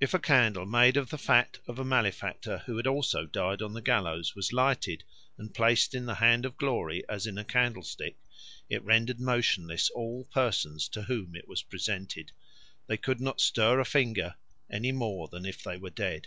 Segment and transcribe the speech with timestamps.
[0.00, 3.72] If a candle made of the fat of a malefactor who had also died on
[3.72, 5.04] the gallows was lighted
[5.38, 8.18] and placed in the Hand of Glory as in a candlestick,
[8.68, 12.32] it rendered motionless all persons to whom it was presented;
[12.88, 14.34] they could not stir a finger
[14.68, 16.26] any more than if they were dead.